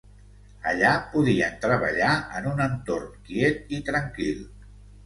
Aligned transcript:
Allà 0.71 0.93
podien 1.11 1.61
treballar 1.67 2.17
en 2.41 2.51
un 2.55 2.67
entorn 2.69 3.13
quiet 3.31 3.73
i 3.79 3.85
tranquil. 3.93 4.47